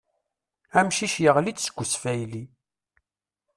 Amcic 0.79 1.15
yaɣli-d 1.23 1.59
seg 1.61 1.77
usfayly. 1.83 2.43